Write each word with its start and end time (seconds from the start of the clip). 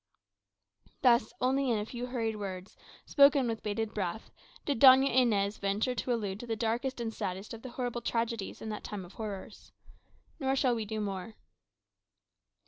_Thus, 1.03 1.31
only 1.41 1.69
in 1.69 1.77
a 1.77 1.85
few 1.85 2.07
hurried 2.07 2.35
words, 2.37 2.75
spoken 3.05 3.47
with 3.47 3.61
'bated 3.61 3.93
breath, 3.93 4.31
did 4.65 4.79
Doña 4.81 5.15
Inez 5.15 5.59
venture 5.59 5.93
to 5.93 6.11
allude 6.11 6.39
to 6.39 6.47
the 6.47 6.55
darkest 6.55 6.99
and 6.99 7.13
saddest 7.13 7.53
of 7.53 7.61
the 7.61 7.69
horrible 7.69 8.01
tragedies 8.01 8.63
in 8.63 8.69
that 8.69 8.83
time 8.83 9.05
of 9.05 9.13
horrors. 9.13 9.71
Nor 10.39 10.55
shall 10.55 10.73
we 10.73 10.85
do 10.85 11.01
more. 11.01 11.35